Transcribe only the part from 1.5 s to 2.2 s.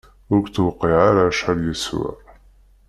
yeswa!